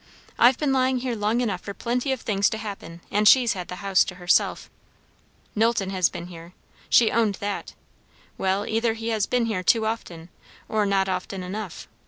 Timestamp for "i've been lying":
0.39-1.01